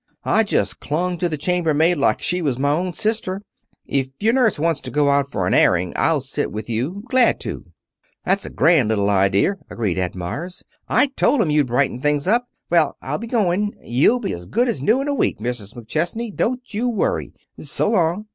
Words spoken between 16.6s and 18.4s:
you worry. So long."